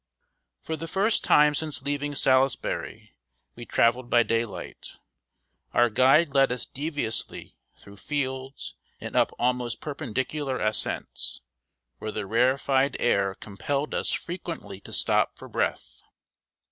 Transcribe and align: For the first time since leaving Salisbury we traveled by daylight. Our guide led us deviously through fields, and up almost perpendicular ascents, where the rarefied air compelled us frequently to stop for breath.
For 0.63 0.75
the 0.75 0.87
first 0.87 1.23
time 1.23 1.53
since 1.53 1.83
leaving 1.83 2.15
Salisbury 2.15 3.13
we 3.55 3.67
traveled 3.67 4.09
by 4.09 4.23
daylight. 4.23 4.97
Our 5.75 5.91
guide 5.91 6.29
led 6.29 6.51
us 6.51 6.65
deviously 6.65 7.55
through 7.77 7.97
fields, 7.97 8.73
and 8.99 9.15
up 9.15 9.31
almost 9.37 9.79
perpendicular 9.79 10.57
ascents, 10.57 11.41
where 11.99 12.11
the 12.11 12.25
rarefied 12.25 12.97
air 12.99 13.35
compelled 13.35 13.93
us 13.93 14.09
frequently 14.11 14.79
to 14.79 14.91
stop 14.91 15.37
for 15.37 15.47
breath. 15.47 16.01